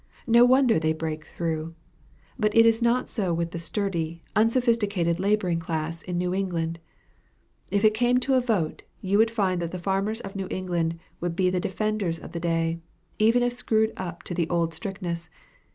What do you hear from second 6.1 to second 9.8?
New England. If it came to a vote, you would find that the